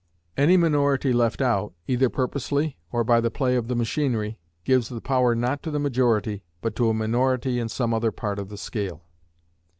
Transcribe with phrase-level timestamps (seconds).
[0.35, 4.99] Any minority left out, either purposely or by the play of the machinery, gives the
[4.99, 8.57] power not to the majority, but to a minority in some other part of the
[8.57, 9.03] scale.